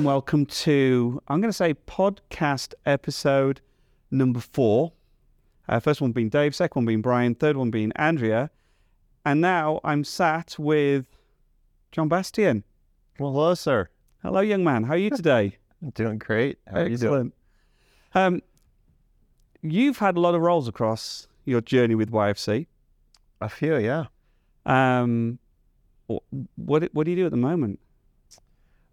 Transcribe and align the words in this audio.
and 0.00 0.06
welcome 0.06 0.46
to, 0.46 1.22
I'm 1.28 1.42
going 1.42 1.50
to 1.50 1.56
say, 1.56 1.74
podcast 1.74 2.72
episode 2.86 3.60
number 4.10 4.40
four. 4.40 4.92
Uh, 5.68 5.78
first 5.78 6.00
one 6.00 6.12
being 6.12 6.30
Dave, 6.30 6.54
second 6.54 6.80
one 6.80 6.86
being 6.86 7.02
Brian, 7.02 7.34
third 7.34 7.54
one 7.54 7.70
being 7.70 7.92
Andrea. 7.96 8.48
And 9.26 9.42
now 9.42 9.78
I'm 9.84 10.04
sat 10.04 10.56
with 10.58 11.04
John 11.92 12.08
Bastian. 12.08 12.64
Well, 13.18 13.32
hello, 13.32 13.52
sir. 13.52 13.90
Hello, 14.22 14.40
young 14.40 14.64
man. 14.64 14.84
How 14.84 14.94
are 14.94 14.96
you 14.96 15.10
today? 15.10 15.58
I'm 15.82 15.90
doing 15.94 16.16
great. 16.16 16.58
How 16.66 16.78
are 16.78 16.88
you 16.88 16.96
doing? 16.96 17.32
Excellent. 18.14 18.42
Um, 18.42 18.42
you've 19.60 19.98
had 19.98 20.16
a 20.16 20.20
lot 20.20 20.34
of 20.34 20.40
roles 20.40 20.66
across 20.66 21.28
your 21.44 21.60
journey 21.60 21.94
with 21.94 22.10
YFC. 22.10 22.68
A 23.42 23.50
few, 23.50 23.76
yeah. 23.76 24.06
Um, 24.64 25.38
what 26.56 26.88
what 26.94 27.04
do 27.04 27.10
you 27.10 27.18
do 27.18 27.26
at 27.26 27.32
the 27.32 27.36
moment? 27.36 27.80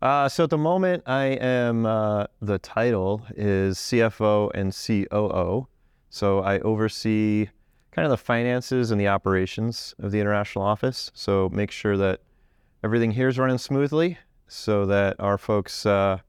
Uh, 0.01 0.29
so 0.29 0.43
at 0.43 0.49
the 0.49 0.57
moment, 0.57 1.03
I 1.07 1.25
am 1.25 1.85
uh, 1.85 2.25
the 2.41 2.59
title 2.59 3.25
is 3.35 3.77
CFO 3.77 4.51
and 4.53 4.71
COO. 4.73 5.67
So 6.09 6.39
I 6.39 6.59
oversee 6.59 7.47
kind 7.91 8.05
of 8.05 8.11
the 8.11 8.17
finances 8.17 8.91
and 8.91 9.01
the 9.01 9.07
operations 9.07 9.95
of 9.99 10.11
the 10.11 10.19
international 10.19 10.63
office. 10.63 11.11
So 11.15 11.49
make 11.51 11.71
sure 11.71 11.97
that 11.97 12.21
everything 12.83 13.11
here 13.11 13.27
is 13.27 13.39
running 13.39 13.57
smoothly, 13.57 14.19
so 14.47 14.85
that 14.85 15.15
our 15.19 15.37
folks 15.37 15.85
uh, 15.85 16.19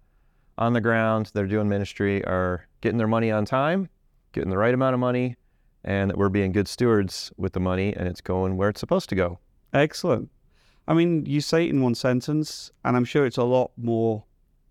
on 0.56 0.72
the 0.72 0.80
ground 0.80 1.30
that 1.34 1.44
are 1.44 1.46
doing 1.46 1.68
ministry 1.68 2.24
are 2.24 2.66
getting 2.80 2.98
their 2.98 3.06
money 3.06 3.30
on 3.30 3.44
time, 3.44 3.88
getting 4.32 4.50
the 4.50 4.58
right 4.58 4.74
amount 4.74 4.94
of 4.94 5.00
money, 5.00 5.36
and 5.84 6.10
that 6.10 6.16
we're 6.16 6.28
being 6.28 6.52
good 6.52 6.68
stewards 6.68 7.32
with 7.36 7.52
the 7.52 7.60
money 7.60 7.94
and 7.94 8.08
it's 8.08 8.20
going 8.20 8.56
where 8.56 8.68
it's 8.68 8.80
supposed 8.80 9.08
to 9.10 9.14
go. 9.14 9.38
Excellent. 9.72 10.30
I 10.88 10.94
mean, 10.94 11.26
you 11.26 11.40
say 11.40 11.66
it 11.66 11.70
in 11.70 11.82
one 11.82 11.94
sentence, 11.94 12.72
and 12.84 12.96
I'm 12.96 13.04
sure 13.04 13.26
it's 13.26 13.36
a 13.36 13.44
lot 13.44 13.70
more 13.76 14.24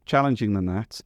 challenging 0.06 0.54
than 0.54 0.66
that. 0.66 1.00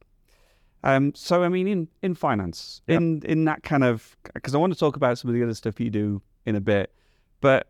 Um, 0.82 1.14
so, 1.14 1.44
I 1.44 1.48
mean, 1.48 1.68
in, 1.68 1.88
in 2.02 2.14
finance, 2.14 2.80
Yep. 2.88 2.96
in 2.96 3.22
in 3.24 3.44
that 3.44 3.62
kind 3.62 3.84
of, 3.84 4.16
because 4.34 4.54
I 4.54 4.58
want 4.58 4.72
to 4.72 4.78
talk 4.78 4.96
about 4.96 5.18
some 5.18 5.28
of 5.28 5.34
the 5.34 5.42
other 5.42 5.54
stuff 5.54 5.78
you 5.78 5.90
do 5.90 6.22
in 6.44 6.56
a 6.56 6.60
bit, 6.60 6.92
but 7.40 7.68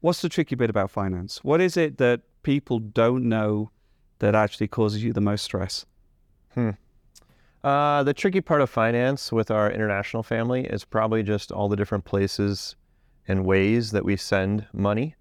what's 0.00 0.22
the 0.22 0.28
tricky 0.28 0.56
bit 0.56 0.70
about 0.70 0.90
finance? 0.90 1.44
What 1.44 1.60
is 1.60 1.76
it 1.76 1.98
that 1.98 2.22
people 2.42 2.80
don't 2.80 3.28
know 3.28 3.70
that 4.18 4.34
actually 4.34 4.66
causes 4.68 5.04
you 5.04 5.12
the 5.12 5.20
most 5.20 5.44
stress? 5.44 5.86
Uh, 7.64 8.02
the 8.02 8.12
tricky 8.12 8.40
part 8.40 8.60
of 8.60 8.68
finance 8.68 9.30
with 9.30 9.50
our 9.50 9.70
international 9.70 10.22
family 10.24 10.64
is 10.64 10.84
probably 10.84 11.22
just 11.22 11.52
all 11.52 11.68
the 11.68 11.76
different 11.76 12.04
places 12.04 12.74
and 13.28 13.44
ways 13.44 13.92
that 13.92 14.04
we 14.04 14.16
send 14.16 14.66
money. 14.72 15.14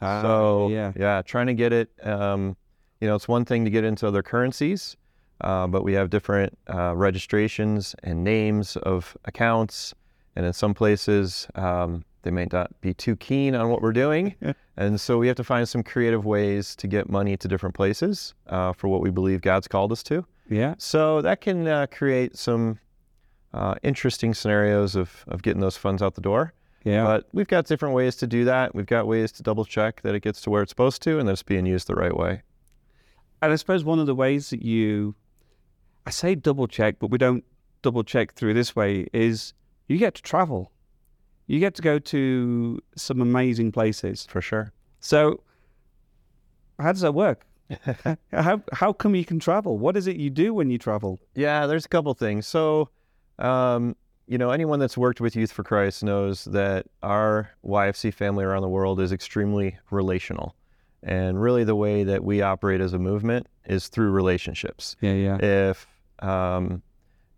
So 0.00 0.68
yeah, 0.68 0.92
yeah, 0.96 1.22
trying 1.22 1.46
to 1.46 1.54
get 1.54 1.72
it. 1.72 1.90
Um, 2.02 2.56
you 3.00 3.08
know, 3.08 3.14
it's 3.14 3.28
one 3.28 3.44
thing 3.44 3.64
to 3.64 3.70
get 3.70 3.84
into 3.84 4.06
other 4.06 4.22
currencies, 4.22 4.96
uh, 5.40 5.66
but 5.66 5.84
we 5.84 5.92
have 5.94 6.10
different 6.10 6.56
uh, 6.72 6.94
registrations 6.96 7.94
and 8.02 8.24
names 8.24 8.76
of 8.76 9.16
accounts, 9.24 9.94
and 10.36 10.44
in 10.44 10.52
some 10.52 10.74
places 10.74 11.46
um, 11.54 12.04
they 12.22 12.30
may 12.30 12.46
not 12.52 12.78
be 12.80 12.92
too 12.94 13.16
keen 13.16 13.54
on 13.54 13.70
what 13.70 13.82
we're 13.82 13.92
doing, 13.92 14.34
and 14.76 15.00
so 15.00 15.18
we 15.18 15.26
have 15.28 15.36
to 15.36 15.44
find 15.44 15.68
some 15.68 15.82
creative 15.82 16.24
ways 16.24 16.74
to 16.76 16.86
get 16.86 17.08
money 17.08 17.36
to 17.36 17.48
different 17.48 17.74
places 17.74 18.34
uh, 18.48 18.72
for 18.72 18.88
what 18.88 19.00
we 19.00 19.10
believe 19.10 19.40
God's 19.40 19.68
called 19.68 19.92
us 19.92 20.02
to. 20.04 20.24
yeah, 20.48 20.74
So 20.78 21.20
that 21.22 21.40
can 21.40 21.66
uh, 21.66 21.86
create 21.90 22.36
some 22.36 22.78
uh, 23.52 23.74
interesting 23.82 24.34
scenarios 24.34 24.94
of, 24.94 25.24
of 25.28 25.42
getting 25.42 25.60
those 25.60 25.76
funds 25.76 26.02
out 26.02 26.14
the 26.14 26.20
door. 26.20 26.52
Yeah. 26.88 27.04
But 27.04 27.28
we've 27.32 27.48
got 27.48 27.66
different 27.66 27.94
ways 27.94 28.16
to 28.16 28.26
do 28.26 28.44
that. 28.44 28.74
We've 28.74 28.86
got 28.86 29.06
ways 29.06 29.32
to 29.32 29.42
double 29.42 29.64
check 29.64 30.02
that 30.02 30.14
it 30.14 30.20
gets 30.20 30.40
to 30.42 30.50
where 30.50 30.62
it's 30.62 30.70
supposed 30.70 31.02
to 31.02 31.18
and 31.18 31.28
that 31.28 31.32
it's 31.32 31.42
being 31.42 31.66
used 31.66 31.86
the 31.86 31.94
right 31.94 32.16
way. 32.16 32.42
And 33.42 33.52
I 33.52 33.56
suppose 33.56 33.84
one 33.84 33.98
of 33.98 34.06
the 34.06 34.14
ways 34.14 34.50
that 34.50 34.62
you, 34.62 35.14
I 36.06 36.10
say 36.10 36.34
double 36.34 36.66
check, 36.66 36.98
but 36.98 37.10
we 37.10 37.18
don't 37.18 37.44
double 37.82 38.02
check 38.02 38.34
through 38.34 38.54
this 38.54 38.74
way, 38.74 39.06
is 39.12 39.52
you 39.86 39.98
get 39.98 40.14
to 40.14 40.22
travel. 40.22 40.72
You 41.46 41.60
get 41.60 41.74
to 41.76 41.82
go 41.82 41.98
to 41.98 42.80
some 42.96 43.20
amazing 43.20 43.72
places. 43.72 44.26
For 44.28 44.40
sure. 44.40 44.72
So, 45.00 45.42
how 46.78 46.92
does 46.92 47.00
that 47.02 47.14
work? 47.14 47.46
how 48.32 48.62
how 48.72 48.92
come 48.92 49.14
you 49.14 49.24
can 49.24 49.38
travel? 49.38 49.78
What 49.78 49.96
is 49.96 50.06
it 50.06 50.16
you 50.16 50.30
do 50.30 50.54
when 50.54 50.70
you 50.70 50.78
travel? 50.78 51.20
Yeah, 51.34 51.66
there's 51.66 51.84
a 51.84 51.88
couple 51.88 52.12
things. 52.14 52.46
So, 52.46 52.88
um, 53.38 53.96
you 54.28 54.36
know, 54.36 54.50
anyone 54.50 54.78
that's 54.78 54.96
worked 54.96 55.20
with 55.20 55.34
Youth 55.34 55.50
for 55.50 55.64
Christ 55.64 56.04
knows 56.04 56.44
that 56.44 56.86
our 57.02 57.50
YFC 57.64 58.12
family 58.12 58.44
around 58.44 58.60
the 58.62 58.68
world 58.68 59.00
is 59.00 59.10
extremely 59.10 59.76
relational. 59.90 60.54
And 61.02 61.40
really, 61.40 61.64
the 61.64 61.74
way 61.74 62.04
that 62.04 62.22
we 62.22 62.42
operate 62.42 62.80
as 62.80 62.92
a 62.92 62.98
movement 62.98 63.46
is 63.64 63.88
through 63.88 64.10
relationships. 64.10 64.96
Yeah, 65.00 65.12
yeah, 65.12 65.38
if 65.42 65.86
um, 66.18 66.82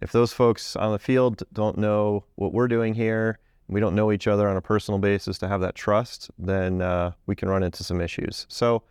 if 0.01 0.13
those 0.13 0.33
folks 0.33 0.77
on 0.77 0.93
the 0.93 0.99
field 0.99 1.43
don't 1.53 1.79
know 1.79 2.25
what 2.37 2.53
we're 2.53 2.69
doing 2.69 2.95
here, 2.95 3.39
we 3.69 3.79
don't 3.79 3.95
know 3.95 4.11
each 4.11 4.27
other 4.27 4.49
on 4.49 4.57
a 4.57 4.63
personal 4.63 4.99
basis 4.99 5.39
to 5.39 5.49
have 5.49 5.61
that 5.61 5.75
trust, 5.75 6.31
then 6.39 6.83
uh, 6.83 7.13
we 7.27 7.37
can 7.37 7.49
run 7.49 7.63
into 7.63 7.85
some 7.85 8.01
issues. 8.01 8.47
So, 8.49 8.83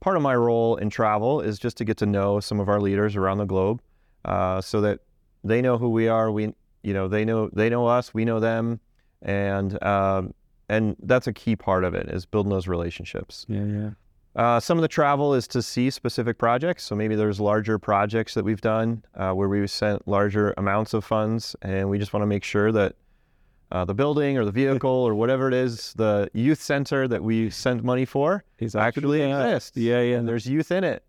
part 0.00 0.16
of 0.16 0.22
my 0.22 0.34
role 0.34 0.76
in 0.76 0.90
travel 0.90 1.42
is 1.42 1.58
just 1.58 1.76
to 1.76 1.84
get 1.84 1.98
to 1.98 2.06
know 2.06 2.40
some 2.40 2.58
of 2.58 2.68
our 2.68 2.80
leaders 2.80 3.14
around 3.14 3.38
the 3.38 3.44
globe, 3.44 3.82
uh, 4.24 4.60
so 4.62 4.80
that 4.80 5.00
they 5.44 5.60
know 5.60 5.78
who 5.78 5.90
we 5.90 6.08
are. 6.08 6.32
We, 6.32 6.54
you 6.86 6.94
know, 6.94 7.08
they 7.08 7.24
know 7.24 7.50
they 7.52 7.68
know 7.68 7.86
us, 7.86 8.14
we 8.14 8.24
know 8.24 8.38
them, 8.38 8.78
and 9.20 9.82
um, 9.82 10.32
and 10.68 10.96
that's 11.02 11.26
a 11.26 11.32
key 11.32 11.56
part 11.56 11.82
of 11.84 11.94
it 11.94 12.08
is 12.08 12.24
building 12.26 12.50
those 12.50 12.68
relationships. 12.68 13.44
yeah, 13.48 13.64
yeah. 13.64 13.90
Uh, 14.36 14.60
some 14.60 14.76
of 14.76 14.82
the 14.82 14.88
travel 14.88 15.32
is 15.34 15.48
to 15.48 15.62
see 15.62 15.88
specific 15.88 16.36
projects. 16.36 16.84
So 16.84 16.94
maybe 16.94 17.16
there's 17.16 17.40
larger 17.40 17.78
projects 17.78 18.34
that 18.34 18.44
we've 18.44 18.60
done 18.60 19.02
uh, 19.14 19.32
where 19.32 19.48
we've 19.48 19.70
sent 19.70 20.06
larger 20.06 20.52
amounts 20.58 20.92
of 20.92 21.04
funds, 21.04 21.56
and 21.62 21.88
we 21.88 21.98
just 21.98 22.12
want 22.12 22.22
to 22.22 22.26
make 22.26 22.44
sure 22.44 22.70
that 22.70 22.96
uh, 23.72 23.84
the 23.86 23.94
building 23.94 24.36
or 24.36 24.44
the 24.44 24.52
vehicle 24.52 24.90
or 24.90 25.14
whatever 25.14 25.48
it 25.48 25.54
is, 25.54 25.94
the 25.94 26.30
youth 26.34 26.60
center 26.62 27.08
that 27.08 27.22
we 27.22 27.48
send 27.50 27.82
money 27.82 28.04
for, 28.04 28.44
It's 28.58 28.74
actually 28.74 29.22
exists. 29.22 29.76
Yeah, 29.76 30.02
yeah. 30.02 30.18
and 30.18 30.28
there's 30.28 30.46
youth 30.46 30.70
in 30.70 30.84
it. 30.84 31.02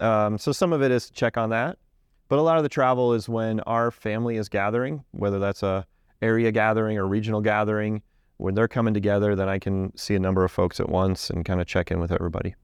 Um, 0.00 0.36
so 0.36 0.50
some 0.52 0.72
of 0.72 0.82
it 0.82 0.90
is 0.90 1.06
to 1.06 1.12
check 1.12 1.36
on 1.38 1.50
that, 1.50 1.78
but 2.28 2.38
a 2.38 2.42
lot 2.42 2.56
of 2.58 2.62
the 2.62 2.68
travel 2.68 3.14
is 3.14 3.28
when 3.28 3.60
our 3.60 3.90
family 3.90 4.36
is 4.36 4.48
gathering, 4.48 5.04
whether 5.12 5.38
that's 5.38 5.62
a 5.62 5.86
area 6.22 6.50
gathering 6.52 6.98
or 6.98 7.06
regional 7.06 7.40
gathering. 7.40 8.02
When 8.38 8.54
they're 8.54 8.68
coming 8.68 8.94
together, 8.94 9.34
then 9.34 9.48
I 9.48 9.58
can 9.58 9.96
see 9.96 10.14
a 10.14 10.18
number 10.20 10.44
of 10.44 10.52
folks 10.52 10.78
at 10.78 10.88
once 10.88 11.28
and 11.28 11.44
kind 11.44 11.60
of 11.60 11.66
check 11.66 11.90
in 11.90 11.98
with 12.00 12.12
everybody. 12.12 12.54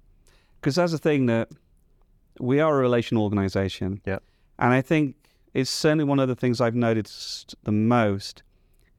because 0.60 0.76
that's 0.76 0.92
the 0.92 0.98
thing 0.98 1.26
that 1.26 1.48
we 2.40 2.60
are 2.60 2.76
a 2.78 2.80
relational 2.80 3.24
organization. 3.24 4.00
Yep. 4.06 4.22
And 4.60 4.72
I 4.72 4.80
think 4.82 5.16
it's 5.52 5.70
certainly 5.70 6.04
one 6.04 6.20
of 6.20 6.28
the 6.28 6.36
things 6.36 6.60
I've 6.60 6.74
noticed 6.76 7.54
the 7.64 7.72
most 7.72 8.42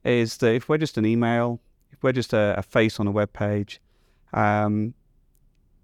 is 0.04 0.38
that 0.38 0.54
if 0.54 0.68
we're 0.70 0.78
just 0.78 0.98
an 0.98 1.06
email, 1.06 1.60
if 1.92 2.04
we're 2.04 2.12
just 2.12 2.34
a, 2.34 2.56
a 2.58 2.62
face 2.62 3.00
on 3.00 3.08
a 3.08 3.12
web 3.12 3.32
page, 3.34 3.80
um, 4.34 4.94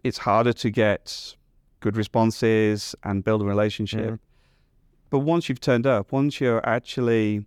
it's 0.04 0.18
harder 0.18 0.54
to 0.54 0.70
get 0.70 1.36
good 1.80 1.96
responses 1.98 2.96
and 3.04 3.24
build 3.24 3.42
a 3.42 3.46
relationship. 3.46 4.12
Mhm. 4.12 4.20
But 5.12 5.20
once 5.20 5.48
you've 5.50 5.60
turned 5.60 5.86
up, 5.86 6.12
once 6.12 6.42
you're 6.42 6.68
actually 6.68 7.46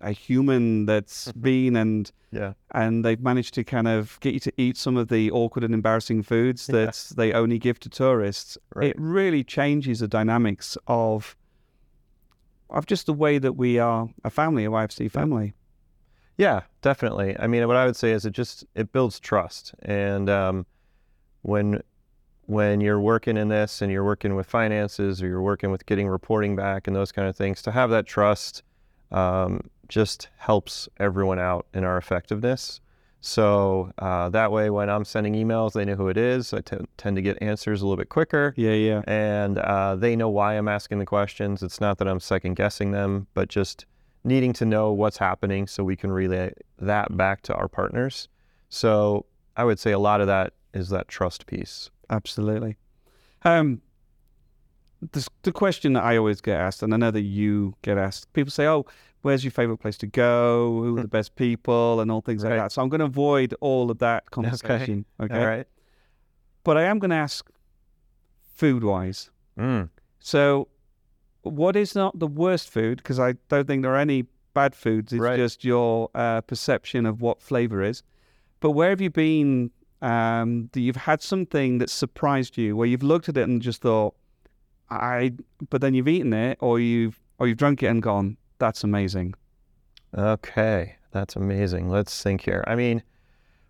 a 0.00 0.12
human 0.12 0.86
that's 0.86 1.30
been 1.32 1.76
and 1.76 2.10
Yeah. 2.30 2.54
and 2.70 3.04
they've 3.04 3.20
managed 3.20 3.52
to 3.54 3.64
kind 3.64 3.86
of 3.86 4.18
get 4.20 4.32
you 4.34 4.40
to 4.40 4.52
eat 4.56 4.76
some 4.78 4.96
of 4.96 5.08
the 5.08 5.30
awkward 5.30 5.64
and 5.64 5.74
embarrassing 5.74 6.22
foods 6.22 6.68
Yeah. 6.68 6.86
that 6.86 7.12
they 7.16 7.32
only 7.32 7.58
give 7.58 7.78
to 7.80 7.88
tourists. 7.90 8.56
Right. 8.74 8.90
It 8.90 8.96
really 8.98 9.44
changes 9.44 10.00
the 10.00 10.08
dynamics 10.08 10.78
of 10.86 11.36
of 12.70 12.86
just 12.86 13.04
the 13.04 13.12
way 13.12 13.36
that 13.38 13.52
we 13.52 13.78
are 13.78 14.08
a 14.24 14.30
family, 14.30 14.64
a 14.64 14.70
YFC 14.70 15.06
family. 15.10 15.52
Yeah, 16.38 16.62
definitely. 16.80 17.36
I 17.38 17.46
mean, 17.46 17.66
what 17.68 17.76
I 17.76 17.84
would 17.84 17.96
say 17.96 18.12
is 18.12 18.24
it 18.24 18.32
just 18.32 18.64
it 18.74 18.92
builds 18.92 19.20
trust, 19.20 19.74
and 19.82 20.30
um, 20.30 20.64
when 21.42 21.82
when 22.46 22.80
you're 22.80 23.00
working 23.00 23.36
in 23.36 23.48
this 23.48 23.82
and 23.82 23.92
you're 23.92 24.04
working 24.04 24.34
with 24.34 24.46
finances 24.46 25.22
or 25.22 25.28
you're 25.28 25.42
working 25.42 25.70
with 25.70 25.86
getting 25.86 26.08
reporting 26.08 26.56
back 26.56 26.86
and 26.86 26.96
those 26.96 27.12
kind 27.12 27.28
of 27.28 27.36
things, 27.36 27.62
to 27.62 27.70
have 27.70 27.90
that 27.90 28.06
trust 28.06 28.62
um, 29.10 29.70
just 29.88 30.28
helps 30.36 30.88
everyone 30.98 31.38
out 31.38 31.66
in 31.74 31.84
our 31.84 31.96
effectiveness. 31.98 32.80
So 33.20 33.92
uh, 33.98 34.30
that 34.30 34.50
way, 34.50 34.68
when 34.68 34.90
I'm 34.90 35.04
sending 35.04 35.34
emails, 35.34 35.74
they 35.74 35.84
know 35.84 35.94
who 35.94 36.08
it 36.08 36.16
is. 36.16 36.52
I 36.52 36.60
t- 36.60 36.76
tend 36.96 37.14
to 37.14 37.22
get 37.22 37.40
answers 37.40 37.80
a 37.80 37.86
little 37.86 37.96
bit 37.96 38.08
quicker. 38.08 38.52
Yeah, 38.56 38.72
yeah. 38.72 39.02
and 39.06 39.58
uh, 39.58 39.94
they 39.94 40.16
know 40.16 40.28
why 40.28 40.54
I'm 40.54 40.66
asking 40.66 40.98
the 40.98 41.06
questions. 41.06 41.62
It's 41.62 41.80
not 41.80 41.98
that 41.98 42.08
I'm 42.08 42.18
second 42.18 42.54
guessing 42.54 42.90
them, 42.90 43.28
but 43.34 43.48
just 43.48 43.86
needing 44.24 44.52
to 44.54 44.64
know 44.64 44.92
what's 44.92 45.18
happening 45.18 45.68
so 45.68 45.84
we 45.84 45.94
can 45.94 46.10
relay 46.10 46.52
that 46.80 47.16
back 47.16 47.42
to 47.42 47.54
our 47.54 47.68
partners. 47.68 48.28
So 48.70 49.26
I 49.56 49.64
would 49.64 49.78
say 49.78 49.92
a 49.92 50.00
lot 50.00 50.20
of 50.20 50.26
that 50.26 50.54
is 50.74 50.88
that 50.88 51.06
trust 51.06 51.46
piece. 51.46 51.90
Absolutely. 52.12 52.76
Um, 53.44 53.80
the, 55.12 55.26
the 55.42 55.50
question 55.52 55.94
that 55.94 56.04
I 56.04 56.16
always 56.16 56.40
get 56.40 56.60
asked, 56.60 56.82
and 56.82 56.94
I 56.94 56.96
know 56.96 57.10
that 57.10 57.22
you 57.22 57.74
get 57.82 57.98
asked, 57.98 58.32
people 58.34 58.52
say, 58.52 58.66
"Oh, 58.68 58.86
where's 59.22 59.42
your 59.42 59.50
favorite 59.50 59.78
place 59.78 59.96
to 59.98 60.06
go? 60.06 60.80
Who 60.82 60.98
are 60.98 61.02
the 61.02 61.08
best 61.08 61.34
people?" 61.34 62.00
and 62.00 62.10
all 62.12 62.20
things 62.20 62.44
like 62.44 62.52
that. 62.54 62.70
So 62.70 62.82
I'm 62.82 62.88
going 62.88 63.00
to 63.00 63.06
avoid 63.06 63.54
all 63.60 63.90
of 63.90 63.98
that 63.98 64.30
conversation. 64.30 65.04
Okay. 65.20 65.36
All 65.40 65.46
right. 65.46 65.66
But 66.62 66.76
I 66.76 66.82
am 66.84 67.00
going 67.00 67.10
to 67.10 67.16
ask, 67.16 67.50
food-wise. 68.54 69.30
Mm. 69.58 69.88
So 70.20 70.68
what 71.42 71.74
is 71.74 71.94
not 71.96 72.18
the 72.20 72.28
worst 72.28 72.70
food? 72.70 72.98
Because 72.98 73.18
I 73.18 73.32
don't 73.48 73.66
think 73.66 73.82
there 73.82 73.92
are 73.94 73.98
any 73.98 74.26
bad 74.54 74.74
foods. 74.76 75.12
It's 75.12 75.20
Right. 75.20 75.36
just 75.36 75.64
your 75.64 76.10
uh, 76.14 76.42
perception 76.42 77.06
of 77.06 77.20
what 77.20 77.42
flavor 77.42 77.82
is. 77.82 78.04
But 78.60 78.72
where 78.72 78.90
have 78.90 79.00
you 79.00 79.10
been 79.10 79.72
um, 80.02 80.68
that 80.72 80.80
you've 80.80 80.96
had 80.96 81.22
something 81.22 81.78
that 81.78 81.88
surprised 81.88 82.58
you, 82.58 82.76
where 82.76 82.86
you've 82.86 83.02
looked 83.02 83.28
at 83.28 83.36
it 83.36 83.48
and 83.48 83.62
just 83.62 83.82
thought, 83.82 84.14
I, 84.90 85.32
but 85.70 85.80
then 85.80 85.94
you've 85.94 86.08
eaten 86.08 86.32
it, 86.32 86.58
or 86.60 86.78
you've 86.78 87.18
or 87.38 87.48
you've 87.48 87.56
drunk 87.56 87.82
it 87.82 87.86
and 87.86 88.02
gone, 88.02 88.36
that's 88.58 88.84
amazing. 88.84 89.34
Okay, 90.16 90.96
that's 91.12 91.34
amazing. 91.34 91.88
Let's 91.88 92.22
think 92.22 92.42
here. 92.42 92.62
I 92.66 92.74
mean, 92.74 93.02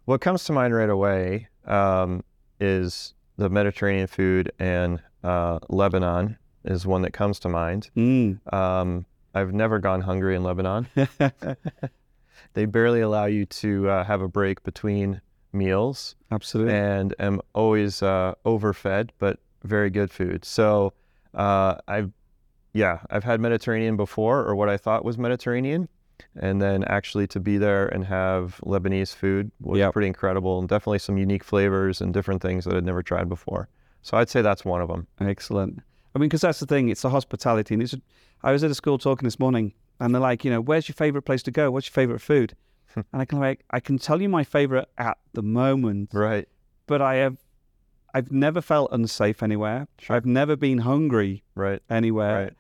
what 0.07 0.21
comes 0.21 0.45
to 0.45 0.53
mind 0.53 0.75
right 0.75 0.91
away 0.91 1.49
um, 1.67 2.25
is 2.59 3.15
the 3.37 3.49
Mediterranean 3.49 4.09
food, 4.09 4.51
and 4.59 5.01
uh, 5.23 5.61
Lebanon 5.69 6.37
is 6.65 6.87
one 6.87 7.03
that 7.03 7.13
comes 7.13 7.39
to 7.41 7.49
mind. 7.49 7.89
Mm. 7.97 8.53
Um, 8.53 9.07
I've 9.35 9.53
never 9.53 9.79
gone 9.79 10.01
hungry 10.01 10.35
in 10.35 10.43
Lebanon. 10.43 10.89
They 12.55 12.67
barely 12.67 13.01
allow 13.01 13.27
you 13.27 13.47
to 13.47 13.89
uh, 13.89 14.05
have 14.05 14.21
a 14.21 14.29
break 14.29 14.63
between 14.63 15.21
meals, 15.53 16.15
Absolutely. 16.31 16.75
and 16.75 17.15
am 17.19 17.41
always 17.55 18.03
uh, 18.03 18.35
overfed, 18.45 19.11
but 19.19 19.39
very 19.65 19.91
good 19.91 20.11
food. 20.11 20.45
So 20.45 20.93
uh, 21.35 21.77
I've, 21.89 22.11
yeah, 22.73 23.01
I've 23.11 23.25
had 23.25 23.41
Mediterranean 23.41 23.97
before, 23.97 24.41
or 24.41 24.55
what 24.55 24.69
I 24.69 24.77
thought 24.77 25.05
was 25.05 25.19
Mediterranean, 25.19 25.89
and 26.41 26.61
then 26.63 26.85
actually 26.85 27.27
to 27.29 27.41
be 27.41 27.59
there 27.59 27.87
and 27.89 28.05
have 28.05 28.61
Lebanese 28.65 29.15
food 29.15 29.51
was 29.61 29.79
Yep. 29.79 29.93
pretty 29.93 30.09
incredible, 30.09 30.59
and 30.59 30.69
definitely 30.69 30.99
some 31.01 31.19
unique 31.19 31.45
flavors 31.45 32.01
and 32.01 32.15
different 32.15 32.41
things 32.43 32.65
that 32.65 32.75
I'd 32.77 32.85
never 32.85 33.03
tried 33.03 33.29
before. 33.29 33.69
So 34.03 34.17
I'd 34.17 34.29
say 34.29 34.43
that's 34.43 34.65
one 34.65 34.81
of 34.81 34.89
them. 34.89 35.07
Excellent. 35.21 35.81
I 36.15 36.19
mean, 36.19 36.29
because 36.29 36.41
that's 36.43 36.61
the 36.61 36.67
thing. 36.67 36.89
It's 36.89 37.03
the 37.03 37.11
hospitality, 37.11 37.75
and 37.75 37.83
it's. 37.83 37.95
I 38.43 38.53
was 38.53 38.65
at 38.65 38.71
a 38.71 38.75
school 38.75 38.99
talking 38.99 39.25
this 39.27 39.39
morning, 39.39 39.73
and 40.01 40.15
they're 40.15 40.21
like, 40.21 40.45
you 40.45 40.51
know, 40.51 40.61
where's 40.61 40.89
your 40.89 40.95
favorite 40.95 41.23
place 41.23 41.43
to 41.45 41.51
go? 41.51 41.71
What's 41.71 41.87
your 41.87 41.93
favorite 41.93 42.21
food? 42.21 42.55
And 42.97 43.05
I 43.23 43.25
can 43.25 43.39
like, 43.41 43.65
I 43.71 43.81
can 43.81 43.99
tell 43.99 44.21
you 44.21 44.29
my 44.29 44.45
favorite 44.45 44.89
at 44.99 45.19
the 45.33 45.43
moment, 45.43 46.11
Right. 46.13 46.49
but 46.87 47.01
I 47.03 47.17
have, 47.17 47.37
I've 48.15 48.31
never 48.31 48.61
felt 48.61 48.91
unsafe 48.93 49.43
anywhere. 49.43 49.89
I've 50.09 50.27
never 50.27 50.57
been 50.57 50.79
hungry 50.79 51.43
Right. 51.55 51.81
anywhere. 51.89 52.45
Right. 52.45 52.53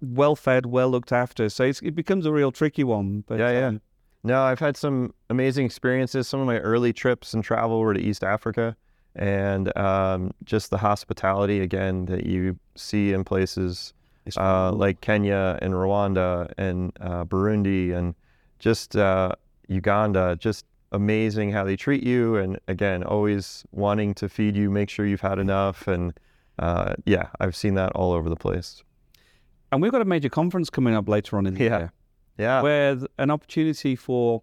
Well 0.00 0.36
fed, 0.36 0.66
well 0.66 0.88
looked 0.90 1.12
after. 1.12 1.48
So 1.48 1.64
it's, 1.64 1.80
it 1.80 1.94
becomes 1.94 2.24
a 2.26 2.32
real 2.32 2.52
tricky 2.52 2.84
one. 2.84 3.24
But 3.26 3.38
Yeah, 3.40 3.50
yeah. 3.52 3.66
um, 3.66 3.80
No, 4.22 4.42
I've 4.42 4.60
had 4.60 4.76
some 4.76 5.12
amazing 5.30 5.66
experiences. 5.66 6.28
Some 6.28 6.40
of 6.40 6.46
my 6.46 6.58
early 6.58 6.92
trips 6.92 7.34
and 7.34 7.42
travel 7.42 7.80
were 7.80 7.94
to 7.94 8.00
East 8.00 8.22
Africa, 8.22 8.76
and 9.16 9.76
um, 9.76 10.32
just 10.44 10.70
the 10.70 10.78
hospitality 10.78 11.60
again 11.60 12.06
that 12.06 12.26
you 12.26 12.58
see 12.76 13.12
in 13.12 13.24
places 13.24 13.92
uh, 14.36 14.70
like 14.72 15.00
Kenya 15.00 15.58
and 15.62 15.72
Rwanda 15.74 16.52
and 16.58 16.92
uh, 17.00 17.24
Burundi 17.24 17.92
and 17.94 18.14
just 18.58 18.94
uh, 18.94 19.32
Uganda. 19.68 20.36
Just 20.40 20.64
amazing 20.92 21.52
how 21.52 21.64
they 21.64 21.76
treat 21.76 22.02
you, 22.02 22.36
and 22.36 22.58
again, 22.68 23.02
always 23.04 23.64
wanting 23.72 24.14
to 24.14 24.28
feed 24.28 24.56
you, 24.56 24.70
make 24.70 24.88
sure 24.90 25.06
you've 25.06 25.20
had 25.20 25.38
enough, 25.38 25.86
and 25.86 26.18
uh, 26.58 26.94
yeah, 27.04 27.28
I've 27.40 27.54
seen 27.54 27.74
that 27.74 27.92
all 27.92 28.12
over 28.12 28.28
the 28.28 28.36
place. 28.36 28.82
and 29.70 29.82
we've 29.82 29.92
got 29.92 30.00
a 30.00 30.06
major 30.06 30.30
conference 30.30 30.70
coming 30.70 30.94
up 30.94 31.06
later 31.10 31.36
on 31.36 31.46
in 31.46 31.52
the 31.54 31.62
Yeah. 31.64 31.78
year. 31.78 31.92
Yeah, 32.38 32.62
where 32.62 32.94
th- 32.96 33.06
an 33.18 33.30
opportunity 33.30 33.96
for 33.96 34.42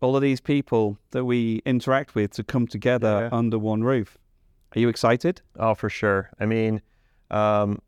all 0.00 0.14
of 0.14 0.22
these 0.22 0.40
people 0.40 0.98
that 1.10 1.24
we 1.24 1.62
interact 1.66 2.14
with 2.14 2.30
to 2.34 2.44
come 2.44 2.66
together 2.68 3.28
Yeah. 3.32 3.36
under 3.36 3.58
one 3.58 3.82
roof. 3.82 4.16
Are 4.76 4.78
you 4.78 4.88
excited? 4.88 5.42
Oh, 5.58 5.74
for 5.74 5.88
sure. 5.90 6.30
I 6.38 6.46
mean, 6.46 6.80
um, 7.30 7.80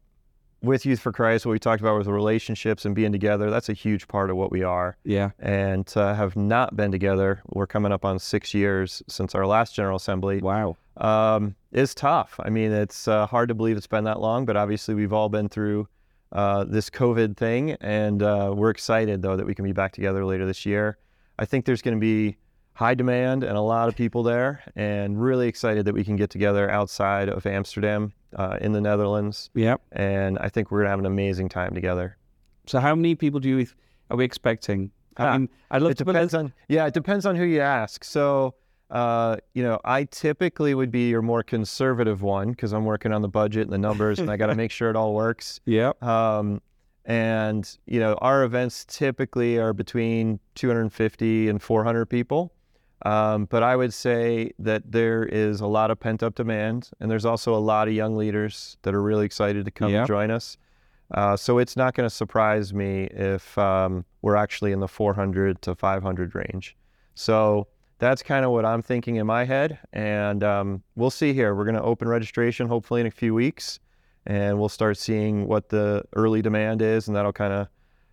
with 0.63 0.85
Youth 0.85 1.01
for 1.01 1.13
Christ, 1.13 1.47
what 1.47 1.53
we 1.53 1.59
talked 1.59 1.81
about 1.81 1.97
with 1.97 2.07
the 2.07 2.13
relationships 2.13 2.85
and 2.85 2.95
being 2.95 3.13
together, 3.13 3.51
that's 3.51 3.69
a 3.69 3.73
huge 3.75 4.09
part 4.09 4.31
of 4.31 4.37
what 4.37 4.51
we 4.51 4.63
are. 4.63 4.97
Yeah. 5.05 5.31
And 5.39 5.87
to 5.89 6.15
have 6.15 6.37
not 6.37 6.75
been 6.77 6.91
together, 6.91 7.43
we're 7.51 7.67
coming 7.67 7.93
up 7.93 8.05
on 8.05 8.19
six 8.19 8.55
years 8.55 9.03
since 9.09 9.35
our 9.35 9.47
last 9.47 9.75
General 9.75 9.97
Assembly, 9.97 10.41
Wow. 10.41 10.77
um, 10.97 11.55
is 11.71 11.95
tough. 11.95 12.41
I 12.43 12.51
mean, 12.51 12.73
it's 12.73 13.07
uh, 13.07 13.27
hard 13.27 13.49
to 13.51 13.55
believe 13.55 13.77
it's 13.77 13.87
been 13.87 14.05
that 14.05 14.21
long, 14.21 14.47
but 14.47 14.57
obviously 14.57 14.95
we've 14.95 15.13
all 15.13 15.29
been 15.29 15.49
through 15.49 15.87
uh, 16.33 16.65
this 16.65 16.91
COVID 16.91 17.37
thing. 17.37 17.73
And 17.81 18.23
uh, 18.23 18.53
we're 18.57 18.71
excited, 18.71 19.23
though, 19.23 19.37
that 19.37 19.47
we 19.47 19.55
can 19.55 19.65
be 19.65 19.73
back 19.73 19.93
together 19.93 20.25
later 20.25 20.45
this 20.45 20.67
year. 20.67 20.99
I 21.39 21.45
think 21.45 21.67
there's 21.67 21.83
going 21.83 21.97
to 21.97 22.01
be 22.01 22.37
high 22.79 22.95
demand 22.95 23.43
and 23.43 23.57
a 23.57 23.61
lot 23.61 23.89
of 23.89 23.97
people 23.97 24.23
there, 24.23 24.63
and 24.77 25.21
really 25.21 25.49
excited 25.49 25.85
that 25.85 25.93
we 25.95 26.05
can 26.05 26.15
get 26.15 26.31
together 26.31 26.71
outside 26.71 27.29
of 27.29 27.45
Amsterdam 27.45 28.13
uh, 28.37 28.57
in 28.61 28.71
the 28.71 28.81
Netherlands. 28.81 29.51
Yep. 29.55 29.81
And 29.91 30.39
I 30.39 30.49
think 30.49 30.71
we're 30.71 30.79
going 30.79 30.87
to 30.87 30.91
have 30.91 30.99
an 31.01 31.07
amazing 31.07 31.49
time 31.49 31.75
together. 31.75 32.17
So 32.67 32.79
how 32.79 32.95
many 32.95 33.17
people 33.17 33.41
do 33.41 33.49
you 33.49 33.67
are 34.11 34.17
we 34.17 34.25
expecting? 34.25 34.93
I 35.17 35.27
Ah, 35.27 35.39
mean, 35.39 35.49
I'd 35.73 35.83
love 35.83 35.91
It 35.91 35.99
depends 35.99 36.35
on 36.35 36.53
yeah, 36.69 36.87
it 36.87 36.95
depends 36.95 37.27
on 37.27 37.35
who 37.35 37.43
you 37.43 37.61
ask. 37.61 38.05
So, 38.05 38.55
uh, 38.93 39.39
you 39.55 39.65
know, 39.65 39.81
I 39.85 40.05
typically 40.05 40.73
would 40.73 40.93
be 40.93 41.09
your 41.09 41.21
more 41.21 41.43
conservative 41.43 42.23
one 42.23 42.51
because 42.51 42.73
I'm 42.73 42.85
working 42.85 43.13
on 43.13 43.23
the 43.23 43.29
budget 43.29 43.63
and 43.63 43.73
the 43.73 43.79
numbers, 43.79 44.21
and 44.21 44.31
I 44.31 44.37
got 44.37 44.47
to 44.47 44.55
make 44.63 44.71
sure 44.71 44.89
it 44.89 44.95
all 44.95 45.15
works. 45.15 45.59
Yep. 45.65 46.01
Um, 46.01 46.63
and 47.07 47.69
you 47.87 47.99
know, 47.99 48.15
our 48.21 48.45
events 48.45 48.85
typically 48.89 49.59
are 49.59 49.73
between 49.73 50.39
250 50.55 51.49
and 51.49 51.61
400 51.61 52.07
people. 52.07 52.53
Um, 53.03 53.45
but 53.47 53.63
I 53.63 53.77
would 53.77 53.95
say 53.95 54.53
that 54.59 54.91
there 54.91 55.25
is 55.25 55.61
a 55.61 55.67
lot 55.67 55.91
of 55.91 56.01
pent 56.01 56.23
up 56.23 56.35
demand, 56.35 56.91
and 57.01 57.11
there's 57.11 57.25
also 57.25 57.55
a 57.55 57.59
lot 57.59 57.87
of 57.89 57.95
young 57.95 58.17
leaders 58.17 58.77
that 58.83 58.95
are 58.95 59.03
really 59.03 59.25
excited 59.25 59.65
to 59.65 59.71
come 59.71 59.93
Yep. 59.93 60.07
join 60.09 60.31
us. 60.31 60.57
Uh, 61.13 61.37
so 61.37 61.59
it's 61.59 61.77
not 61.77 61.95
going 61.95 62.09
to 62.09 62.15
surprise 62.15 62.75
me 62.75 63.05
if 63.05 63.57
um, 63.57 64.05
we're 64.21 64.37
actually 64.37 64.73
in 64.73 64.81
the 64.81 64.89
400 64.89 65.63
to 65.63 65.75
500 65.75 66.35
range. 66.35 66.77
So 67.15 67.67
that's 67.99 68.23
kind 68.23 68.45
of 68.45 68.51
what 68.51 68.65
I'm 68.65 68.83
thinking 68.83 69.17
in 69.17 69.27
my 69.27 69.45
head, 69.45 69.79
and 69.93 70.43
um, 70.45 70.83
we'll 70.97 71.11
see 71.11 71.33
here. 71.33 71.55
We're 71.55 71.65
going 71.65 71.77
to 71.77 71.83
open 71.83 72.09
registration 72.09 72.69
hopefully 72.69 73.01
in 73.01 73.07
a 73.07 73.11
few 73.11 73.33
weeks, 73.35 73.81
and 74.27 74.59
we'll 74.59 74.69
start 74.69 74.99
seeing 74.99 75.47
what 75.47 75.69
the 75.71 76.03
early 76.15 76.43
demand 76.43 76.83
is, 76.83 77.09
and 77.09 77.17
that'll 77.17 77.33
kind 77.33 77.53
of 77.53 77.69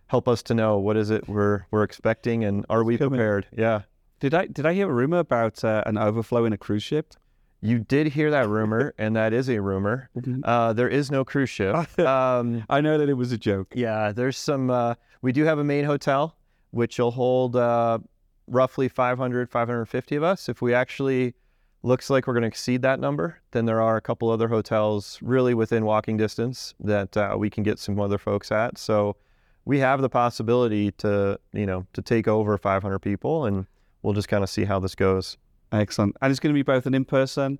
help 0.06 0.28
us 0.28 0.42
to 0.44 0.54
know 0.54 0.78
what 0.78 0.96
is 0.96 1.10
it 1.10 1.28
we're 1.28 1.66
we're 1.70 1.82
expecting, 1.82 2.44
and 2.44 2.64
are 2.70 2.82
we 2.84 2.96
prepared? 2.96 3.46
Yeah. 3.56 3.82
Did 4.20 4.34
I 4.34 4.46
did 4.46 4.64
I 4.64 4.72
hear 4.74 4.88
a 4.88 4.92
rumor 4.92 5.18
about 5.18 5.62
uh, 5.64 5.82
an 5.86 5.98
overflow 5.98 6.44
in 6.44 6.52
a 6.52 6.58
cruise 6.58 6.82
ship? 6.82 7.14
You 7.60 7.78
did 7.78 8.08
hear 8.08 8.30
that 8.30 8.48
rumor, 8.48 8.94
and 8.98 9.16
that 9.16 9.32
is 9.32 9.48
a 9.48 9.60
rumor. 9.60 10.10
Uh, 10.44 10.72
there 10.72 10.88
is 10.88 11.10
no 11.10 11.24
cruise 11.24 11.50
ship. 11.50 11.74
Um, 11.98 12.64
I 12.70 12.80
know 12.80 12.98
that 12.98 13.08
it 13.08 13.14
was 13.14 13.32
a 13.32 13.38
joke. 13.38 13.72
yeah, 13.74 14.12
there's 14.12 14.38
some. 14.38 14.70
Uh, 14.70 14.94
we 15.22 15.32
do 15.32 15.44
have 15.44 15.58
a 15.58 15.64
main 15.64 15.84
hotel, 15.84 16.36
which 16.70 16.98
will 16.98 17.10
hold 17.10 17.56
uh, 17.56 17.98
roughly 18.46 18.88
500, 18.88 19.50
550 19.50 20.16
of 20.16 20.22
us. 20.22 20.48
If 20.48 20.62
we 20.62 20.72
actually 20.72 21.34
looks 21.82 22.10
like 22.10 22.26
we're 22.26 22.34
going 22.34 22.42
to 22.42 22.48
exceed 22.48 22.82
that 22.82 23.00
number, 23.00 23.40
then 23.52 23.64
there 23.66 23.80
are 23.80 23.96
a 23.96 24.00
couple 24.00 24.30
other 24.30 24.48
hotels 24.48 25.18
really 25.22 25.54
within 25.54 25.84
walking 25.84 26.16
distance 26.16 26.74
that 26.80 27.16
uh, 27.16 27.36
we 27.38 27.50
can 27.50 27.62
get 27.62 27.78
some 27.78 27.98
other 28.00 28.18
folks 28.18 28.50
at. 28.52 28.78
So 28.78 29.16
we 29.64 29.78
have 29.80 30.00
the 30.00 30.08
possibility 30.08 30.92
to, 30.92 31.38
you 31.52 31.66
know, 31.66 31.86
to 31.92 32.02
take 32.02 32.28
over 32.28 32.56
500 32.56 32.98
people, 33.00 33.44
and 33.46 33.66
we'll 34.06 34.14
just 34.14 34.28
kind 34.28 34.44
of 34.44 34.48
see 34.48 34.64
how 34.64 34.78
this 34.78 34.94
goes. 34.94 35.36
Excellent. 35.72 36.16
And 36.22 36.30
it's 36.30 36.38
going 36.38 36.54
to 36.54 36.58
be 36.58 36.62
both 36.62 36.86
an 36.86 36.94
in 36.94 37.04
person, 37.04 37.58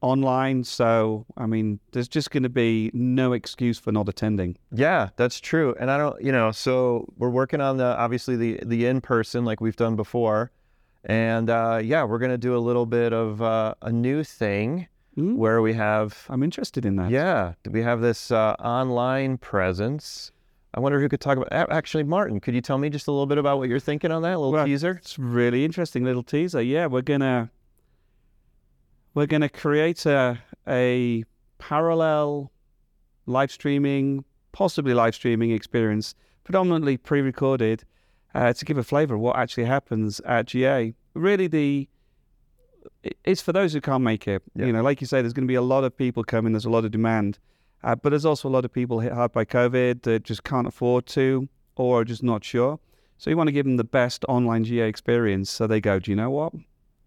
online. 0.00 0.62
So 0.64 1.26
I 1.36 1.46
mean, 1.46 1.80
there's 1.90 2.08
just 2.08 2.30
going 2.30 2.44
to 2.44 2.48
be 2.48 2.90
no 2.94 3.32
excuse 3.32 3.78
for 3.80 3.90
not 3.92 4.08
attending. 4.08 4.56
Yeah, 4.72 5.10
that's 5.16 5.40
true. 5.40 5.74
And 5.80 5.90
I 5.90 5.98
don't, 5.98 6.22
you 6.22 6.32
know, 6.32 6.52
so 6.52 7.12
we're 7.18 7.30
working 7.30 7.60
on 7.60 7.76
the 7.78 7.96
obviously 7.98 8.36
the 8.36 8.60
the 8.64 8.86
in 8.86 9.00
person 9.00 9.44
like 9.44 9.60
we've 9.60 9.76
done 9.76 9.96
before, 9.96 10.52
and 11.04 11.50
uh, 11.50 11.80
yeah, 11.82 12.04
we're 12.04 12.18
gonna 12.20 12.38
do 12.38 12.56
a 12.56 12.62
little 12.68 12.86
bit 12.86 13.12
of 13.12 13.42
uh, 13.42 13.74
a 13.82 13.90
new 13.92 14.24
thing 14.24 14.88
Mm, 15.14 15.36
where 15.36 15.60
we 15.60 15.74
have 15.74 16.24
I'm 16.30 16.42
interested 16.42 16.86
in 16.86 16.96
that. 16.96 17.10
yeah, 17.10 17.52
we 17.70 17.82
have 17.82 18.00
this 18.00 18.30
uh, 18.30 18.54
online 18.58 19.36
presence. 19.36 20.32
I 20.74 20.80
wonder 20.80 21.00
who 21.00 21.08
could 21.08 21.20
talk 21.20 21.36
about. 21.36 21.70
Actually, 21.70 22.04
Martin, 22.04 22.40
could 22.40 22.54
you 22.54 22.62
tell 22.62 22.78
me 22.78 22.88
just 22.88 23.06
a 23.06 23.10
little 23.10 23.26
bit 23.26 23.38
about 23.38 23.58
what 23.58 23.68
you're 23.68 23.78
thinking 23.78 24.10
on 24.10 24.22
that? 24.22 24.38
Little 24.38 24.52
Well, 24.52 24.64
teaser. 24.64 24.92
It's 25.02 25.18
really 25.18 25.64
interesting 25.64 26.04
little 26.04 26.22
teaser. 26.22 26.62
Yeah, 26.62 26.86
we're 26.86 27.02
gonna 27.02 27.50
we're 29.14 29.26
gonna 29.26 29.50
create 29.50 30.06
a 30.06 30.38
a 30.66 31.24
parallel 31.58 32.50
live 33.26 33.52
streaming, 33.52 34.24
possibly 34.52 34.94
live 34.94 35.14
streaming 35.14 35.50
experience, 35.50 36.14
predominantly 36.44 36.96
pre-recorded, 36.96 37.84
uh, 38.34 38.52
to 38.52 38.64
give 38.64 38.78
a 38.78 38.82
flavour 38.82 39.14
of 39.14 39.20
what 39.20 39.36
actually 39.36 39.64
happens 39.64 40.20
at 40.20 40.46
GA. 40.46 40.94
Really, 41.14 41.46
the 41.48 41.88
it's 43.24 43.42
for 43.42 43.52
those 43.52 43.72
who 43.72 43.80
can't 43.80 44.02
make 44.02 44.26
it. 44.26 44.42
Yeah. 44.54 44.66
You 44.66 44.72
know, 44.72 44.82
like 44.82 45.00
you 45.00 45.06
say, 45.06 45.20
there's 45.20 45.32
going 45.32 45.46
to 45.46 45.50
be 45.50 45.56
a 45.56 45.62
lot 45.62 45.84
of 45.84 45.96
people 45.96 46.24
coming. 46.24 46.52
There's 46.52 46.64
a 46.64 46.70
lot 46.70 46.84
of 46.84 46.90
demand, 46.90 47.38
uh, 47.84 47.94
but 47.94 48.10
there's 48.10 48.24
also 48.24 48.48
a 48.48 48.50
lot 48.50 48.64
of 48.64 48.72
people 48.72 49.00
hit 49.00 49.12
hard 49.12 49.32
by 49.32 49.44
COVID 49.44 50.02
that 50.02 50.24
just 50.24 50.44
can't 50.44 50.66
afford 50.66 51.06
to 51.06 51.48
or 51.76 52.00
are 52.00 52.04
just 52.04 52.22
not 52.22 52.44
sure. 52.44 52.78
So 53.18 53.30
you 53.30 53.36
want 53.36 53.48
to 53.48 53.52
give 53.52 53.64
them 53.66 53.76
the 53.76 53.84
best 53.84 54.24
online 54.28 54.64
GA 54.64 54.88
experience. 54.88 55.50
So 55.50 55.66
they 55.66 55.80
go, 55.80 55.98
do 55.98 56.10
you 56.10 56.16
know 56.16 56.30
what? 56.30 56.52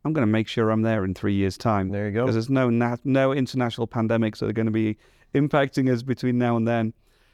I'm 0.03 0.13
going 0.13 0.25
to 0.25 0.31
make 0.31 0.47
sure 0.47 0.69
I'm 0.69 0.83
there 0.83 1.03
in 1.03 1.13
three 1.13 1.33
years' 1.33 1.57
time 1.57 1.89
There 1.89 2.05
you 2.07 2.11
go. 2.13 2.23
because 2.25 2.35
there's 2.35 2.49
no 2.49 2.69
nat- 2.69 3.03
no 3.03 3.31
international 3.33 3.87
pandemics 3.87 4.37
that 4.39 4.49
are 4.49 4.53
going 4.53 4.67
to 4.67 4.71
be 4.71 4.97
impacting 5.35 5.91
us 5.91 6.03
between 6.03 6.37
now 6.37 6.55
and 6.57 6.67
then. 6.67 6.93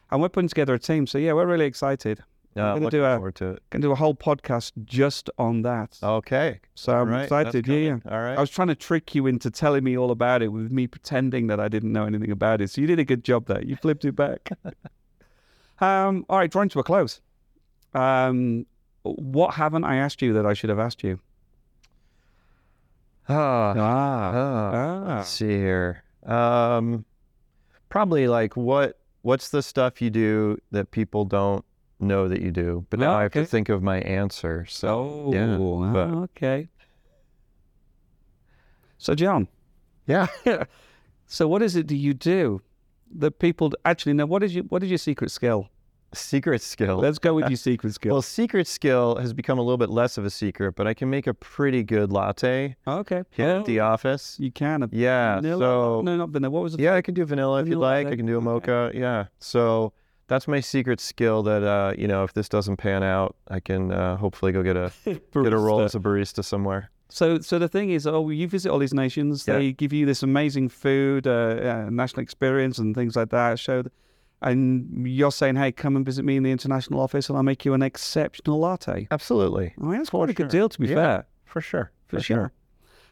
and 0.09 0.21
we're 0.21 0.29
putting 0.29 0.47
together 0.49 0.73
a 0.73 0.79
team. 0.79 1.05
So 1.05 1.17
yeah, 1.17 1.33
we're 1.33 1.45
really 1.45 1.65
excited. 1.65 2.23
Uh, 2.55 2.73
gonna 2.73 2.73
looking 2.75 2.99
do 2.99 3.05
a- 3.05 3.15
forward 3.15 3.35
to 3.35 3.45
it. 3.51 3.63
Going 3.69 3.81
to 3.81 3.87
do 3.87 3.91
a 3.91 3.95
whole 3.95 4.13
podcast 4.13 4.73
just 4.83 5.29
on 5.37 5.61
that. 5.61 5.97
Okay. 6.03 6.59
so 6.75 6.93
I'm 6.93 7.09
right, 7.09 7.23
excited. 7.23 7.65
Yeah, 7.65 7.75
yeah. 7.75 7.97
All 8.09 8.19
right. 8.19 8.37
I 8.37 8.41
was 8.41 8.49
trying 8.49 8.67
to 8.67 8.75
trick 8.75 9.15
you 9.15 9.25
into 9.25 9.49
telling 9.49 9.83
me 9.85 9.97
all 9.97 10.11
about 10.11 10.41
it 10.41 10.49
with 10.49 10.69
me 10.71 10.85
pretending 10.87 11.47
that 11.47 11.61
I 11.61 11.69
didn't 11.69 11.93
know 11.93 12.05
anything 12.05 12.31
about 12.31 12.59
it. 12.59 12.69
So 12.69 12.81
you 12.81 12.87
did 12.87 12.99
a 12.99 13.05
good 13.05 13.23
job 13.23 13.45
there. 13.45 13.63
You 13.63 13.77
flipped 13.77 14.03
it 14.03 14.17
back. 14.17 14.49
um, 15.79 16.25
all 16.29 16.39
right, 16.39 16.51
drawing 16.51 16.67
to 16.69 16.79
a 16.79 16.83
close. 16.83 17.21
Um, 17.93 18.65
what 19.03 19.53
haven't 19.53 19.85
I 19.85 19.95
asked 19.95 20.21
you 20.21 20.33
that 20.33 20.45
I 20.45 20.53
should 20.53 20.69
have 20.69 20.79
asked 20.79 21.03
you? 21.03 21.19
Ah. 23.29 23.73
Ah, 23.77 24.31
ah. 24.33 24.71
ah. 24.73 25.15
Let's 25.17 25.29
see 25.29 25.47
here. 25.47 26.03
Um, 26.25 27.05
probably 27.89 28.27
like 28.27 28.57
what 28.57 28.99
what's 29.21 29.49
the 29.49 29.61
stuff 29.61 30.01
you 30.01 30.09
do 30.09 30.57
that 30.71 30.91
people 30.91 31.25
don't 31.25 31.63
know 32.01 32.27
that 32.27 32.41
you 32.41 32.51
do? 32.51 32.85
But 32.89 32.99
now 32.99 33.13
Oh, 33.13 33.17
I 33.17 33.21
have 33.23 33.31
okay. 33.31 33.41
to 33.41 33.45
think 33.45 33.69
of 33.69 33.81
my 33.83 33.99
answer. 34.01 34.65
So 34.67 34.87
Oh, 35.27 35.33
yeah, 35.33 35.57
ah, 35.57 35.93
but- 35.93 36.09
okay. 36.29 36.67
So, 38.97 39.15
John, 39.15 39.47
yeah. 40.05 40.27
so 41.25 41.47
what 41.47 41.61
is 41.61 41.75
it 41.75 41.87
do 41.87 41.95
you 41.95 42.13
do 42.13 42.61
that 43.17 43.39
people 43.39 43.71
actually 43.85 44.13
know? 44.13 44.25
What 44.25 44.43
is 44.43 44.53
your 44.53 44.63
what 44.65 44.83
is 44.83 44.89
your 44.89 44.97
secret 44.99 45.31
skill? 45.31 45.69
Secret 46.13 46.61
skill. 46.61 46.97
Let's 46.97 47.19
go 47.19 47.33
with 47.33 47.49
your 47.49 47.55
secret 47.69 47.93
skill. 47.93 48.11
well, 48.11 48.21
secret 48.21 48.67
skill 48.67 49.15
has 49.15 49.31
become 49.33 49.57
a 49.57 49.61
little 49.61 49.77
bit 49.77 49.89
less 49.89 50.17
of 50.17 50.25
a 50.25 50.29
secret, 50.29 50.73
but 50.75 50.85
I 50.85 50.93
can 50.93 51.09
make 51.09 51.25
a 51.25 51.33
pretty 51.33 51.83
good 51.83 52.11
latte 52.11 52.75
okay. 52.85 53.23
here 53.31 53.47
at 53.49 53.65
the 53.65 53.79
office. 53.79 54.35
You 54.37 54.51
can. 54.51 54.87
Yeah. 54.91 55.35
Vanilla? 55.37 55.59
So 55.61 56.01
no, 56.01 56.17
not 56.17 56.29
vanilla. 56.29 56.51
What 56.51 56.63
was 56.63 56.73
it? 56.75 56.79
yeah, 56.81 56.93
I 56.95 57.01
can 57.01 57.13
do 57.13 57.25
vanilla 57.25 57.61
if 57.61 57.67
you'd 57.67 57.75
Vanilla 57.75 57.85
like. 58.03 58.07
I 58.07 58.15
can 58.17 58.25
do 58.25 58.33
a 58.33 58.37
Okay. 58.37 58.45
mocha. 58.45 58.91
Yeah. 58.93 59.25
So 59.39 59.93
that's 60.31 60.47
my 60.47 60.61
secret 60.61 60.99
skill. 60.99 61.43
That 61.43 61.63
uh, 61.63 61.93
you 61.97 62.07
know, 62.07 62.23
if 62.23 62.33
this 62.33 62.49
doesn't 62.49 62.77
pan 62.77 63.03
out, 63.03 63.35
I 63.49 63.59
can 63.59 63.91
uh, 63.91 64.17
hopefully 64.17 64.51
go 64.51 64.63
get 64.63 64.77
a 64.77 64.91
get 65.05 65.53
a 65.53 65.57
role 65.57 65.81
as 65.81 65.93
a 65.95 65.99
barista 65.99 66.43
somewhere. 66.43 66.89
So, 67.09 67.39
so 67.41 67.59
the 67.59 67.67
thing 67.67 67.89
is, 67.91 68.07
oh, 68.07 68.29
you 68.29 68.47
visit 68.47 68.71
all 68.71 68.79
these 68.79 68.93
nations. 68.93 69.45
Yeah. 69.45 69.57
They 69.57 69.73
give 69.73 69.91
you 69.91 70.05
this 70.05 70.23
amazing 70.23 70.69
food, 70.69 71.27
uh, 71.27 71.31
uh, 71.31 71.89
national 71.91 72.23
experience, 72.23 72.77
and 72.77 72.95
things 72.95 73.17
like 73.17 73.29
that. 73.31 73.59
Show, 73.59 73.81
th- 73.81 73.91
and 74.41 75.05
you're 75.05 75.31
saying, 75.31 75.57
"Hey, 75.57 75.71
come 75.73 75.97
and 75.97 76.05
visit 76.05 76.23
me 76.23 76.37
in 76.37 76.43
the 76.43 76.51
international 76.51 77.01
office, 77.01 77.27
and 77.29 77.35
I'll 77.37 77.43
make 77.43 77.65
you 77.65 77.73
an 77.73 77.81
exceptional 77.83 78.59
latte." 78.59 79.07
Absolutely. 79.11 79.73
I 79.79 79.83
mean, 79.85 79.97
that's 79.97 80.09
For 80.09 80.17
quite 80.19 80.29
a 80.29 80.33
good 80.33 80.47
deal, 80.47 80.69
to 80.69 80.79
be 80.79 80.87
Yeah. 80.87 80.95
fair. 80.95 81.25
For 81.45 81.59
sure. 81.61 81.91
For, 82.07 82.21
sure. 82.21 82.51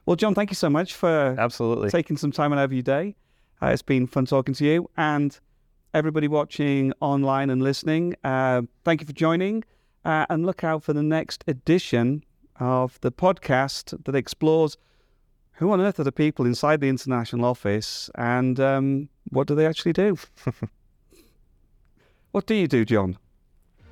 Well, 0.06 0.16
John, 0.16 0.34
thank 0.34 0.50
you 0.50 0.56
so 0.56 0.70
much 0.70 0.94
for 0.96 1.36
Absolutely. 1.38 1.90
taking 1.90 2.16
some 2.18 2.32
time 2.32 2.54
out 2.54 2.60
of 2.60 2.72
your 2.74 2.82
day. 2.82 3.16
Uh, 3.62 3.68
it's 3.68 3.82
been 3.82 4.08
fun 4.08 4.26
talking 4.26 4.54
to 4.56 4.66
you, 4.66 4.90
and 4.96 5.38
everybody 5.94 6.28
watching 6.28 6.94
online 7.00 7.50
and 7.50 7.62
listening. 7.62 8.16
Uh, 8.24 8.64
thank 8.84 9.02
you 9.02 9.08
for 9.08 9.14
joining, 9.14 9.64
uh, 10.06 10.26
and 10.30 10.46
look 10.46 10.64
out 10.64 10.84
for 10.84 10.94
the 10.94 11.04
next 11.04 11.44
edition 11.48 12.24
of 12.60 13.00
the 13.02 13.12
podcast 13.12 14.04
that 14.04 14.16
explores 14.16 14.78
who 15.54 15.72
on 15.72 15.82
earth 15.82 16.00
are 16.00 16.06
the 16.06 16.12
people 16.12 16.46
inside 16.46 16.80
the 16.80 16.88
international 16.88 17.46
office, 17.46 18.10
and 18.16 18.60
um, 18.60 19.10
what 19.30 19.48
do 19.48 19.56
they 19.56 19.66
actually 19.66 19.94
do? 19.94 20.18
what 22.32 22.46
do 22.46 22.56
you 22.56 22.68
do, 22.68 22.86
John? 22.86 23.18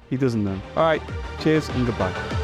He 0.09 0.15
doesn't 0.15 0.43
know. 0.43 0.59
All 0.75 0.83
right. 0.83 1.01
Cheers 1.39 1.67
and 1.69 1.85
goodbye. 1.85 2.36